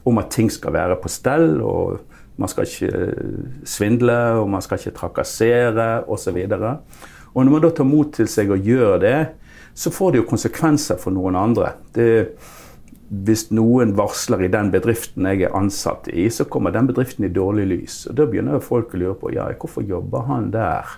om 0.08 0.20
at 0.22 0.30
ting 0.32 0.52
skal 0.54 0.76
være 0.76 1.00
på 1.02 1.12
stell. 1.12 1.58
og 1.62 1.98
man 2.38 2.50
skal 2.52 2.68
ikke 2.68 2.92
eh, 2.94 3.46
svindle, 3.66 4.18
og 4.42 4.50
man 4.50 4.62
skal 4.62 4.78
ikke 4.78 4.98
trakassere 5.00 6.04
osv. 6.06 6.38
Og, 7.34 7.46
når 7.46 7.52
man 7.52 7.64
da 7.64 7.72
tar 7.74 7.88
mot 7.88 8.14
til 8.14 8.30
seg 8.30 8.54
og 8.54 8.62
gjør 8.62 9.00
det, 9.02 9.18
så 9.78 9.94
får 9.94 10.14
det 10.14 10.22
jo 10.22 10.30
konsekvenser 10.30 11.00
for 11.02 11.14
noen 11.14 11.38
andre. 11.38 11.74
Det, 11.94 12.10
hvis 13.08 13.46
noen 13.56 13.94
varsler 13.96 14.44
i 14.44 14.52
den 14.52 14.70
bedriften 14.74 15.28
jeg 15.30 15.46
er 15.48 15.56
ansatt 15.56 16.10
i, 16.12 16.28
så 16.34 16.44
kommer 16.52 16.74
den 16.76 16.90
bedriften 16.90 17.24
i 17.24 17.32
dårlig 17.32 17.68
lys. 17.70 18.02
Og 18.10 18.18
Da 18.20 18.26
begynner 18.28 18.64
folk 18.64 18.94
å 18.94 19.00
lure 19.00 19.16
på 19.20 19.32
ja, 19.36 19.48
hvorfor 19.56 19.86
jobber 19.88 20.26
han 20.28 20.50
der. 20.52 20.98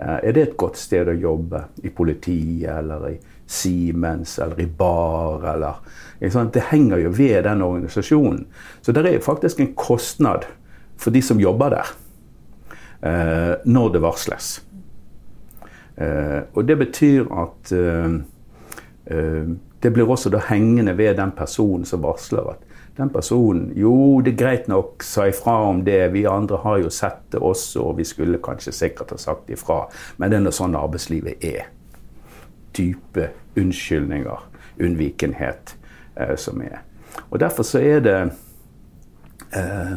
Eh, 0.00 0.16
er 0.30 0.32
det 0.32 0.46
et 0.46 0.56
godt 0.60 0.80
sted 0.80 1.10
å 1.12 1.16
jobbe? 1.16 1.66
I 1.84 1.92
politiet 1.92 2.72
eller 2.78 3.10
i 3.10 3.18
Siemens 3.50 4.38
eller 4.38 4.60
i 4.62 4.66
bar 4.66 5.44
eller 5.52 6.48
Det 6.52 6.62
henger 6.70 6.98
jo 6.98 7.10
ved 7.10 7.44
den 7.44 7.62
organisasjonen. 7.62 8.46
Så 8.80 8.92
det 8.92 9.06
er 9.06 9.20
faktisk 9.20 9.60
en 9.60 9.74
kostnad 9.74 10.46
for 10.96 11.10
de 11.10 11.22
som 11.22 11.40
jobber 11.40 11.70
der, 11.70 11.86
eh, 13.02 13.56
når 13.64 13.92
det 13.92 14.02
varsles. 14.02 14.60
Eh, 15.96 16.42
og 16.54 16.66
det 16.66 16.78
betyr 16.78 17.26
at 17.32 17.72
det 19.82 19.90
blir 19.90 20.10
også 20.10 20.30
da 20.30 20.42
hengende 20.50 20.96
ved 20.98 21.16
den 21.16 21.32
personen 21.36 21.84
som 21.88 22.02
varsler 22.04 22.52
at 22.54 22.66
Den 22.96 23.08
personen 23.08 23.72
Jo, 23.76 24.20
det 24.20 24.32
er 24.32 24.36
greit 24.36 24.66
nok, 24.68 25.02
sa 25.02 25.28
ifra 25.30 25.54
om 25.70 25.84
det. 25.84 26.12
Vi 26.12 26.26
andre 26.26 26.56
har 26.56 26.78
jo 26.82 26.90
sett 26.90 27.22
det 27.32 27.38
også, 27.38 27.80
og 27.80 27.96
vi 27.96 28.04
skulle 28.04 28.40
kanskje 28.42 28.72
sikkert 28.72 29.10
ha 29.10 29.16
sagt 29.16 29.50
ifra. 29.50 29.86
Men 30.18 30.30
det 30.30 30.36
er 30.36 30.42
nå 30.44 30.52
sånn 30.52 30.76
arbeidslivet 30.76 31.44
er. 31.46 31.70
Type 32.76 33.30
unnskyldninger, 33.56 34.42
unnvikenhet, 34.82 35.76
eh, 36.16 36.36
som 36.36 36.60
er. 36.60 36.82
Og 37.30 37.40
derfor 37.40 37.62
så 37.62 37.78
er 37.78 38.04
det 38.04 38.18
eh, 39.54 39.96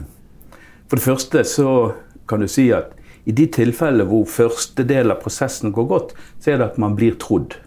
For 0.88 0.96
det 0.96 1.04
første 1.04 1.44
så 1.44 1.94
kan 2.30 2.40
du 2.40 2.48
si 2.48 2.70
at 2.72 2.94
i 3.26 3.32
de 3.32 3.48
tilfellene 3.48 4.06
hvor 4.08 4.26
første 4.30 4.84
del 4.84 5.12
av 5.12 5.20
prosessen 5.24 5.74
går 5.74 5.88
godt, 5.90 6.16
så 6.40 6.54
er 6.54 6.58
det 6.62 6.72
at 6.72 6.78
man 6.78 6.96
blir 6.96 7.18
trodd. 7.20 7.58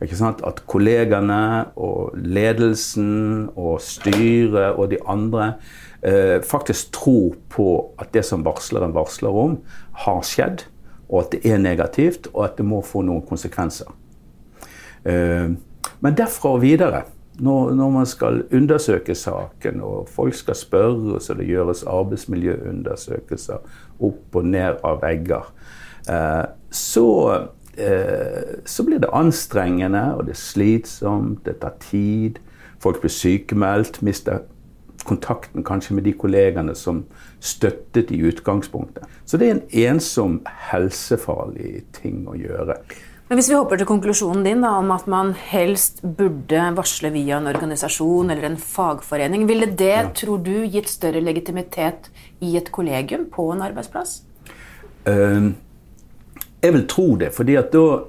At 0.00 0.60
kollegene 0.68 1.66
og 1.80 2.16
ledelsen 2.20 3.48
og 3.56 3.80
styret 3.80 4.76
og 4.76 4.90
de 4.90 4.98
andre 5.08 5.54
eh, 6.02 6.42
faktisk 6.44 6.92
tror 6.92 7.36
på 7.48 7.68
at 7.98 8.12
det 8.12 8.24
som 8.28 8.44
varsleren 8.44 8.94
varsler 8.94 9.32
om, 9.32 9.58
har 10.04 10.20
skjedd, 10.22 10.66
og 11.08 11.24
at 11.24 11.32
det 11.32 11.52
er 11.52 11.62
negativt, 11.62 12.28
og 12.34 12.44
at 12.44 12.58
det 12.58 12.66
må 12.68 12.82
få 12.84 13.02
noen 13.06 13.24
konsekvenser. 13.24 13.88
Eh, 15.06 15.54
men 16.04 16.18
derfra 16.18 16.56
og 16.58 16.62
videre, 16.62 17.06
når, 17.40 17.74
når, 17.76 17.90
man 17.90 18.06
skal 18.06 18.44
undersøke 18.52 19.14
saken, 19.14 19.80
og 19.80 20.08
folk 20.08 20.34
skal 20.34 20.56
spørre, 20.56 21.20
så 21.20 21.34
det 21.36 21.48
gjøres 21.48 21.84
arbeidsmiljøundersøkelser 21.88 23.64
opp 24.00 24.36
og 24.36 24.44
ned 24.44 24.80
av 24.84 25.02
vegger, 25.02 25.52
eh, 26.08 26.44
så 26.70 27.08
så 27.76 28.84
blir 28.86 29.02
det 29.02 29.10
anstrengende, 29.12 30.14
og 30.16 30.26
det 30.26 30.32
er 30.32 30.40
slitsomt, 30.40 31.42
det 31.44 31.58
tar 31.60 31.74
tid. 31.82 32.38
Folk 32.80 33.02
blir 33.02 33.12
sykemeldt, 33.12 33.98
mister 34.06 34.46
kontakten 35.06 35.64
kanskje 35.66 35.96
med 35.96 36.06
de 36.08 36.14
kollegene 36.18 36.74
som 36.76 37.04
støttet 37.40 38.10
i 38.14 38.22
utgangspunktet. 38.26 39.04
Så 39.24 39.38
det 39.38 39.48
er 39.48 39.56
en 39.56 39.92
ensom, 39.92 40.40
helsefarlig 40.70 41.84
ting 41.96 42.24
å 42.28 42.36
gjøre. 42.38 42.78
Men 43.26 43.40
Hvis 43.40 43.48
vi 43.50 43.56
hopper 43.58 43.80
til 43.80 43.88
konklusjonen 43.88 44.44
din 44.46 44.60
da, 44.62 44.76
om 44.78 44.92
at 44.94 45.08
man 45.10 45.32
helst 45.48 45.98
burde 46.02 46.68
varsle 46.76 47.10
via 47.10 47.40
en 47.40 47.50
organisasjon 47.50 48.30
eller 48.30 48.52
en 48.52 48.60
fagforening, 48.60 49.48
ville 49.48 49.66
det, 49.66 49.96
ja. 49.96 50.10
tror 50.14 50.38
du, 50.46 50.60
gitt 50.70 50.90
større 50.90 51.22
legitimitet 51.24 52.06
i 52.38 52.54
et 52.58 52.70
kollegium 52.70 53.26
på 53.32 53.48
en 53.50 53.64
arbeidsplass? 53.66 54.20
Uh, 55.06 55.50
jeg 56.66 56.74
vil 56.74 56.86
tro 56.90 57.08
det, 57.16 57.30
fordi 57.34 57.56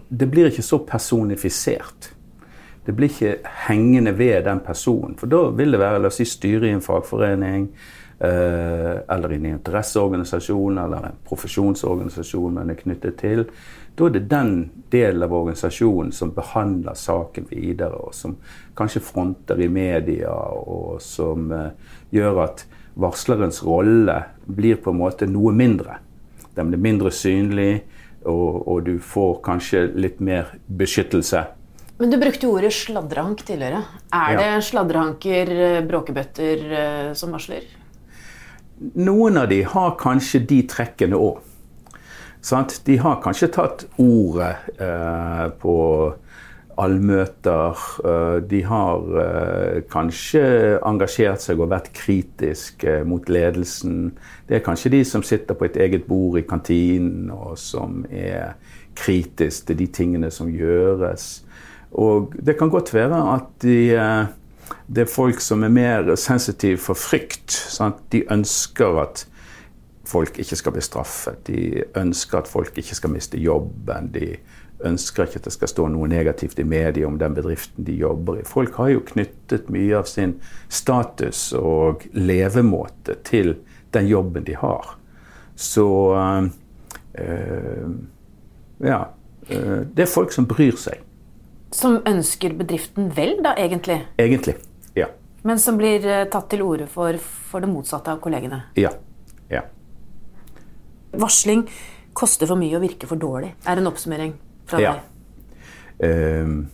det 0.09 0.29
blir 0.31 0.49
ikke 0.49 0.65
så 0.65 0.79
personifisert. 0.85 2.11
Det 2.87 2.95
blir 2.95 3.11
ikke 3.11 3.49
hengende 3.67 4.13
ved 4.17 4.45
den 4.45 4.61
personen. 4.65 5.17
For 5.19 5.27
da 5.27 5.49
vil 5.55 5.75
det 5.75 5.81
være 5.81 5.99
la 6.01 6.09
oss 6.09 6.21
si, 6.21 6.25
styret 6.25 6.69
i 6.69 6.75
en 6.75 6.83
fagforening, 6.83 7.67
eh, 8.19 8.93
eller 9.13 9.33
i 9.33 9.39
en 9.41 9.49
interesseorganisasjon, 9.51 10.77
eller 10.77 11.09
en 11.09 11.19
profesjonsorganisasjon 11.27 12.55
man 12.55 12.71
er 12.71 12.79
knyttet 12.79 13.19
til. 13.19 13.43
Da 13.97 14.05
er 14.07 14.15
det 14.15 14.29
den 14.31 14.53
delen 14.93 15.25
av 15.25 15.35
organisasjonen 15.35 16.13
som 16.15 16.31
behandler 16.31 16.95
saken 16.95 17.49
videre, 17.51 17.99
og 18.07 18.15
som 18.15 18.37
kanskje 18.77 19.03
fronter 19.03 19.59
i 19.61 19.67
media, 19.67 20.31
og 20.31 21.01
som 21.03 21.51
eh, 21.51 21.69
gjør 22.15 22.43
at 22.45 22.65
varslerens 22.97 23.61
rolle 23.65 24.21
blir 24.45 24.79
på 24.81 24.95
en 24.95 25.01
måte 25.03 25.27
noe 25.29 25.51
mindre. 25.53 25.99
Den 26.55 26.71
blir 26.71 26.81
mindre 26.81 27.11
synlig 27.13 27.83
og, 28.27 28.67
og, 28.67 28.83
du 28.85 28.97
får 28.99 29.39
kanskje 29.45 29.87
litt 29.97 30.19
mer 30.23 30.53
beskyttelse. 30.67 31.45
Men 31.97 32.13
du 32.13 32.19
brukte 32.21 32.49
ordet 32.51 32.73
sladrehank 32.75 33.41
tidligere. 33.47 33.81
Er 34.13 34.35
ja. 34.35 34.39
det 34.43 34.65
sladrehanker, 34.67 35.51
eh, 35.57 35.79
bråkebøtter, 35.87 36.65
eh, 36.81 37.11
som 37.17 37.33
varsler? 37.33 37.65
Noen 39.01 39.39
av 39.41 39.47
de 39.49 39.63
har 39.65 39.95
kanskje 39.97 40.43
de 40.45 40.61
trekkene 40.69 41.17
òg. 41.17 41.41
De 42.85 42.97
har 43.01 43.17
kanskje 43.23 43.49
tatt 43.51 43.87
ordet 43.99 44.53
eh, 44.77 45.47
på 45.59 45.73
allmøter. 46.77 47.77
Eh, 48.05 48.37
de 48.49 48.61
har 48.65 49.19
eh, 49.21 49.83
kanskje 49.91 50.43
engasjert 50.85 51.43
seg 51.43 51.61
og 51.61 51.71
vært 51.73 51.91
kritisk 51.97 52.85
eh, 52.87 53.03
mot 53.07 53.29
ledelsen. 53.29 54.11
Det 54.47 54.59
er 54.59 54.65
kanskje 54.65 54.93
de 54.93 55.03
som 55.07 55.25
sitter 55.25 55.57
på 55.57 55.67
et 55.67 55.79
eget 55.81 56.07
bord 56.09 56.39
i 56.39 56.45
kantinen 56.47 57.31
og 57.33 57.57
som 57.61 58.03
er 58.11 58.57
kritisk 58.97 59.67
til 59.67 59.79
de 59.81 59.87
tingene 59.93 60.31
som 60.33 60.51
gjøres. 60.51 61.43
Og 61.97 62.33
det 62.43 62.57
kan 62.59 62.69
godt 62.73 62.93
være 62.93 63.19
at 63.33 63.49
de, 63.63 63.77
det 64.87 65.05
er 65.05 65.09
folk 65.09 65.41
som 65.41 65.63
er 65.63 65.73
mer 65.73 66.13
sensitive 66.19 66.81
for 66.81 66.99
frykt. 66.99 67.53
Sant? 67.53 68.03
De 68.11 68.25
ønsker 68.33 69.01
at 69.01 69.25
folk 70.07 70.39
ikke 70.39 70.57
skal 70.59 70.75
bli 70.75 70.83
straffet. 70.83 71.39
De 71.47 71.83
ønsker 71.99 72.41
at 72.41 72.49
folk 72.49 72.77
ikke 72.77 72.97
skal 72.97 73.13
miste 73.13 73.39
jobben. 73.39 74.11
De 74.13 74.35
ønsker 74.85 75.25
ikke 75.25 75.41
at 75.41 75.47
det 75.47 75.53
skal 75.55 75.71
stå 75.71 75.87
noe 75.89 76.09
negativt 76.09 76.59
i 76.61 76.65
media 76.67 77.07
om 77.07 77.17
den 77.17 77.33
bedriften 77.37 77.85
de 77.87 77.95
jobber 77.97 78.41
i. 78.41 78.45
Folk 78.45 78.77
har 78.77 78.91
jo 78.93 79.05
knyttet 79.07 79.71
mye 79.73 79.97
av 79.97 80.05
sin 80.09 80.37
status 80.69 81.49
og 81.57 82.05
levemåte 82.13 83.17
til 83.27 83.55
den 83.95 84.09
jobben 84.11 84.45
de 84.45 84.57
har. 84.59 84.93
Så 85.55 85.87
øh, 87.17 87.89
ja. 88.85 89.01
Øh, 89.49 89.81
det 89.95 90.05
er 90.05 90.11
folk 90.13 90.31
som 90.35 90.45
bryr 90.47 90.77
seg. 90.77 91.01
Som 91.73 91.99
ønsker 92.07 92.53
bedriften 92.55 93.09
vel, 93.15 93.37
da, 93.43 93.55
egentlig? 93.57 93.99
Egentlig, 94.21 94.55
ja. 94.95 95.09
Men 95.43 95.59
som 95.59 95.79
blir 95.79 96.05
tatt 96.31 96.49
til 96.51 96.61
orde 96.63 96.87
for, 96.91 97.17
for 97.19 97.63
det 97.63 97.71
motsatte 97.71 98.13
av 98.13 98.21
kollegene? 98.23 98.61
Ja. 98.79 98.93
ja. 99.51 99.65
Varsling 101.17 101.65
koster 102.17 102.49
for 102.49 102.59
mye 102.59 102.77
og 102.77 102.85
virker 102.85 103.09
for 103.09 103.19
dårlig, 103.19 103.51
er 103.67 103.81
en 103.81 103.89
oppsummering 103.89 104.37
fra 104.67 104.81
ja. 104.83 104.95
deg? 104.97 105.13
Uh, 105.97 106.65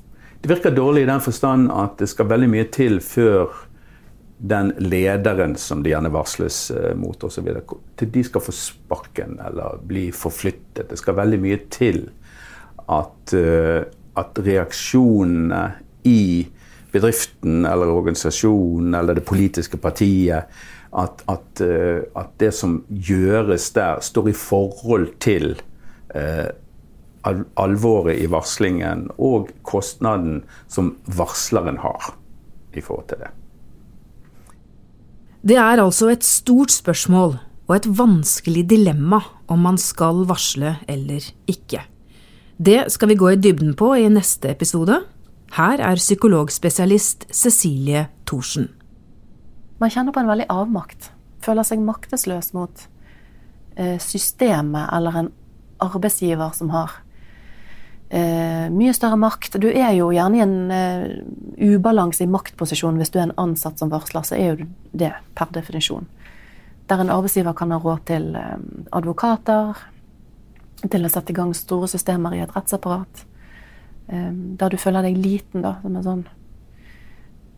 det 0.44 0.50
virker 0.52 0.76
dårlig 0.76 1.06
i 1.06 1.08
den 1.08 1.22
forstand 1.24 1.70
at 1.72 1.96
det 2.02 2.10
skal 2.12 2.28
veldig 2.28 2.50
mye 2.52 2.66
til 2.74 3.00
før 3.04 3.54
den 4.44 4.74
lederen 4.84 5.54
som 5.56 5.84
det 5.84 5.94
gjerne 5.94 6.12
varsles 6.12 6.66
uh, 6.76 6.92
mot 7.00 7.22
osv., 7.24 7.48
til 7.96 8.12
de 8.12 8.24
skal 8.28 8.44
få 8.44 8.56
sparken 8.56 9.38
eller 9.40 9.80
bli 9.88 10.10
forflyttet. 10.12 10.90
Det 10.90 11.00
skal 11.00 11.16
veldig 11.22 11.40
mye 11.46 11.62
til 11.72 12.04
at, 12.92 13.36
uh, 13.38 13.86
at 14.20 14.44
reaksjonene 14.44 15.64
i 16.12 16.44
bedriften 16.94 17.64
eller 17.66 17.90
organisasjonen 17.90 18.94
eller 19.00 19.18
det 19.18 19.26
politiske 19.26 19.80
partiet 19.82 20.52
at, 20.94 21.24
at, 21.32 21.64
uh, 21.64 22.04
at, 22.20 22.34
det 22.38 22.52
som 22.54 22.82
gjøres 22.90 23.72
der, 23.74 24.04
står 24.04 24.30
i 24.30 24.36
forhold 24.38 25.08
til 25.24 25.56
uh, 26.14 26.52
alvoret 27.24 28.20
i 28.20 28.28
varslingen 28.32 29.08
og 29.18 29.52
kostnaden 29.68 30.42
som 30.68 30.96
varsleren 31.08 31.80
har 31.84 32.12
i 32.74 32.84
forhold 32.84 33.08
til 33.12 33.24
det. 33.24 33.32
Det 35.44 35.58
er 35.60 35.82
altså 35.84 36.10
et 36.14 36.24
stort 36.24 36.72
spørsmål 36.72 37.38
og 37.68 37.76
et 37.76 37.88
vanskelig 37.98 38.66
dilemma 38.70 39.22
om 39.52 39.60
man 39.64 39.80
skal 39.80 40.24
varsle 40.28 40.78
eller 40.88 41.26
ikke. 41.48 41.84
Det 42.58 42.86
skal 42.92 43.12
vi 43.12 43.20
gå 43.20 43.34
i 43.34 43.40
dybden 43.40 43.74
på 43.76 43.94
i 43.98 44.08
neste 44.12 44.52
episode. 44.52 45.02
Her 45.56 45.82
er 45.84 46.00
psykologspesialist 46.00 47.28
Cecilie 47.32 48.08
Thorsen. 48.26 48.70
Man 49.80 49.92
kjenner 49.92 50.16
på 50.16 50.22
en 50.24 50.32
veldig 50.32 50.48
avmakt. 50.50 51.12
Føler 51.44 51.68
seg 51.68 51.84
maktesløs 51.84 52.54
mot 52.56 52.86
eh, 53.76 54.00
systemet 54.00 54.88
eller 54.96 55.18
en 55.20 55.32
arbeidsgiver 55.84 56.54
som 56.56 56.72
har 56.72 57.02
eh, 58.14 58.70
mye 58.74 58.94
større 58.96 59.18
makt. 59.20 59.58
Du 59.62 59.68
er 59.70 59.94
jo 59.98 60.12
gjerne 60.14 60.40
i 60.40 60.44
en 60.44 60.58
eh, 60.74 61.74
ubalanse 61.74 62.26
i 62.26 62.30
maktposisjon 62.32 63.00
hvis 63.02 63.14
du 63.14 63.20
er 63.20 63.28
en 63.28 63.38
ansatt 63.48 63.82
som 63.82 63.92
varsler, 63.94 64.26
så 64.28 64.38
er 64.38 64.54
jo 64.54 64.70
det 64.92 65.14
per 65.38 65.52
definisjon. 65.56 66.08
Der 66.90 67.02
en 67.02 67.12
arbeidsgiver 67.14 67.56
kan 67.58 67.74
ha 67.74 67.80
råd 67.82 68.06
til 68.10 68.32
eh, 68.38 68.56
advokater, 68.96 69.82
til 70.84 71.06
å 71.06 71.12
sette 71.12 71.32
i 71.32 71.38
gang 71.38 71.54
store 71.56 71.88
systemer 71.92 72.36
i 72.36 72.44
et 72.44 72.56
rettsapparat. 72.56 73.26
Eh, 74.08 74.32
der 74.60 74.74
du 74.74 74.80
føler 74.80 75.06
deg 75.06 75.20
liten, 75.20 75.64
da, 75.66 75.78
som 75.82 75.96
en 75.98 76.08
sånn 76.08 76.26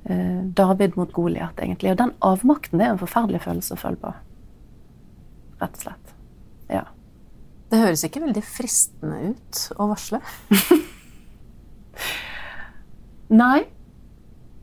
eh, 0.05 0.41
David 0.57 0.99
mot 0.99 1.11
Goliat, 1.13 1.57
egentlig. 1.59 1.95
Og 1.95 2.01
den 2.03 2.15
avmakten 2.25 2.79
det 2.79 2.87
er 2.87 2.95
en 2.95 3.01
forferdelig 3.01 3.43
følelse 3.47 3.75
å 3.75 3.81
føle 3.81 4.01
på. 4.01 4.13
Rett 5.61 5.79
og 5.79 5.87
slett. 5.87 6.15
Ja. 6.69 6.85
Det 7.75 7.81
høres 7.81 8.05
ikke 8.07 8.21
veldig 8.23 8.41
fristende 8.47 9.33
ut 9.33 9.61
å 9.75 9.89
varsle? 9.89 10.21
Nei, 13.41 13.65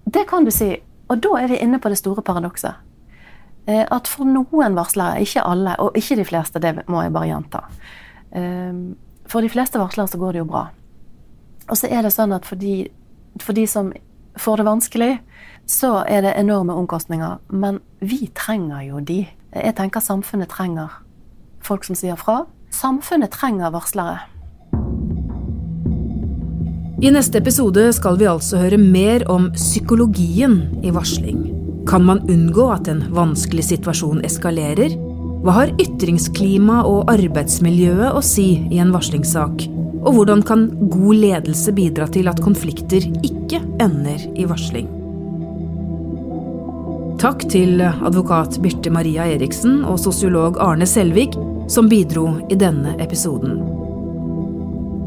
det 0.09 0.23
kan 0.31 0.47
du 0.49 0.53
si. 0.55 0.71
Og 1.13 1.21
da 1.21 1.35
er 1.43 1.51
vi 1.51 1.59
inne 1.61 1.77
på 1.83 1.91
det 1.93 1.99
store 2.01 2.25
paradokset. 2.25 2.79
Eh, 3.69 3.85
at 3.85 4.09
for 4.09 4.25
noen 4.25 4.79
varslere, 4.79 5.21
ikke 5.21 5.45
alle, 5.45 5.75
og 5.77 5.99
ikke 5.99 6.17
de 6.23 6.25
fleste, 6.25 6.63
det 6.63 6.87
må 6.89 7.03
jeg 7.05 7.13
bare 7.15 7.29
gjenta 7.29 7.61
eh, 8.33 8.73
For 9.29 9.45
de 9.45 9.53
fleste 9.53 9.79
varslere 9.79 10.09
så 10.09 10.23
går 10.23 10.33
det 10.33 10.41
jo 10.41 10.49
bra. 10.49 10.65
Og 11.69 11.77
så 11.77 11.93
er 11.93 12.07
det 12.07 12.15
sånn 12.17 12.33
at 12.33 12.49
for 12.49 12.57
de, 12.57 12.89
for 13.45 13.53
de 13.53 13.67
som 13.69 13.93
får 14.41 14.63
det 14.63 14.69
vanskelig, 14.71 15.11
så 15.69 15.99
er 16.09 16.25
det 16.25 16.33
enorme 16.41 16.73
omkostninger. 16.81 17.45
Men 17.53 17.83
vi 18.01 18.33
trenger 18.33 18.89
jo 18.89 19.05
de. 19.05 19.21
Jeg 19.53 19.77
tenker 19.77 20.01
samfunnet 20.01 20.49
trenger 20.49 20.97
folk 21.61 21.85
som 21.85 21.99
sier 21.99 22.17
fra. 22.17 22.47
Samfunnet 22.73 23.31
trenger 23.31 23.71
varslere. 23.71 24.19
I 27.03 27.11
neste 27.13 27.41
episode 27.43 27.85
skal 27.93 28.17
vi 28.17 28.29
altså 28.31 28.63
høre 28.63 28.79
mer 28.81 29.25
om 29.31 29.51
psykologien 29.57 30.57
i 30.87 30.93
varsling. 30.95 31.43
Kan 31.91 32.07
man 32.09 32.23
unngå 32.31 32.69
at 32.73 32.89
en 32.89 33.03
vanskelig 33.13 33.67
situasjon 33.73 34.23
eskalerer? 34.25 34.95
Hva 35.43 35.57
har 35.57 35.75
ytringsklima 35.83 36.81
og 36.89 37.11
arbeidsmiljøet 37.13 38.17
å 38.17 38.25
si 38.25 38.49
i 38.71 38.81
en 38.81 38.95
varslingssak? 38.95 39.67
Og 40.03 40.17
hvordan 40.17 40.41
kan 40.47 40.69
god 40.89 41.21
ledelse 41.27 41.75
bidra 41.77 42.09
til 42.09 42.31
at 42.31 42.41
konflikter 42.43 43.05
ikke 43.21 43.61
ender 43.83 44.23
i 44.39 44.49
varsling? 44.49 44.89
Takk 47.23 47.45
til 47.53 47.83
advokat 47.83 48.57
Birte 48.63 48.91
Maria 48.91 49.29
Eriksen 49.31 49.83
og 49.85 50.01
sosiolog 50.03 50.57
Arne 50.63 50.89
Selvik, 50.89 51.37
som 51.69 51.89
bidro 51.89 52.27
i 52.51 52.59
denne 52.59 52.97
episoden. 53.03 53.61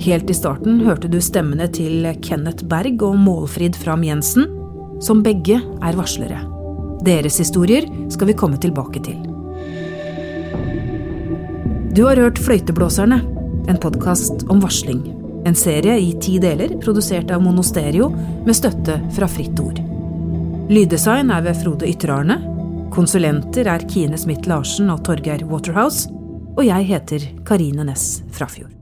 Helt 0.02 0.30
i 0.30 0.36
starten 0.36 0.82
hørte 0.84 1.08
du 1.08 1.22
stemmene 1.24 1.68
til 1.72 2.04
Kenneth 2.24 2.66
Berg 2.68 3.04
og 3.06 3.16
Målfrid 3.20 3.78
Fram 3.80 4.04
Jensen, 4.04 4.50
som 5.04 5.24
begge 5.24 5.62
er 5.62 5.98
varslere. 5.98 6.42
Deres 7.06 7.40
historier 7.40 7.88
skal 8.12 8.32
vi 8.32 8.38
komme 8.38 8.60
tilbake 8.62 9.02
til. 9.06 9.22
Du 11.96 12.04
har 12.04 12.20
hørt 12.20 12.40
Fløyteblåserne, 12.44 13.22
en 13.72 13.80
podkast 13.80 14.44
om 14.52 14.60
varsling. 14.60 15.06
En 15.48 15.56
serie 15.56 15.96
i 16.02 16.12
ti 16.20 16.40
deler, 16.42 16.74
produsert 16.84 17.32
av 17.32 17.44
Monosterio 17.46 18.10
med 18.46 18.58
støtte 18.58 18.98
fra 19.16 19.30
Fritt 19.32 19.60
Ord. 19.64 19.80
Lyddesign 20.70 21.32
er 21.32 21.46
ved 21.46 21.60
Frode 21.62 21.88
Ytterarne. 21.88 22.40
Konsulenter 22.92 23.70
er 23.70 23.86
Kine 23.88 24.18
Smith 24.18 24.50
Larsen 24.50 24.90
og 24.90 25.06
Torgeir 25.06 25.46
Waterhouse. 25.48 26.10
Og 26.56 26.64
jeg 26.66 26.88
heter 26.88 27.28
Karine 27.46 27.84
Næss 27.84 28.24
Frafjord. 28.32 28.75